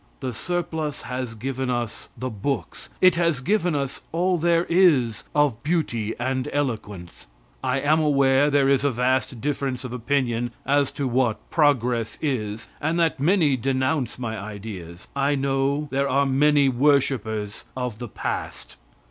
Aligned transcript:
The 0.19 0.33
surplus 0.33 1.03
has 1.03 1.35
given 1.35 1.69
us 1.69 2.09
the 2.17 2.31
books. 2.31 2.89
It 3.01 3.17
has 3.17 3.39
given 3.39 3.75
us 3.75 4.01
all 4.11 4.39
there 4.39 4.65
is 4.67 5.23
of 5.35 5.61
beauty 5.61 6.15
and 6.19 6.49
eloquence. 6.51 7.27
I 7.63 7.81
am 7.81 7.99
aware 7.99 8.49
there 8.49 8.67
is 8.67 8.83
a 8.83 8.89
vast 8.89 9.39
difference 9.41 9.83
of 9.83 9.93
opinion 9.93 10.53
as 10.65 10.91
to 10.93 11.07
what 11.07 11.47
progress 11.51 12.17
is, 12.19 12.67
and 12.81 12.99
that 12.99 13.19
many 13.19 13.55
denounce 13.55 14.17
my 14.17 14.39
ideas. 14.39 15.07
I 15.15 15.35
know 15.35 15.87
there 15.91 16.09
are 16.09 16.25
many 16.25 16.67
worshipers 16.67 17.63
of 17.77 17.99
the 17.99 18.07
past. 18.09 18.77